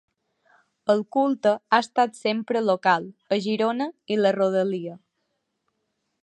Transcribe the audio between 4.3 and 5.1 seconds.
rodalia.